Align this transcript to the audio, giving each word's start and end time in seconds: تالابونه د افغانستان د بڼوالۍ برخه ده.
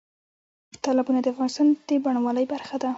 تالابونه 0.83 1.19
د 1.21 1.27
افغانستان 1.33 1.67
د 1.87 1.89
بڼوالۍ 2.03 2.45
برخه 2.53 2.75
ده. 2.81 2.89